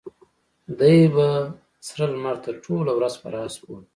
[0.79, 1.27] دی به
[1.87, 3.85] سره لمر ته ټوله ورځ پر آس سپور و.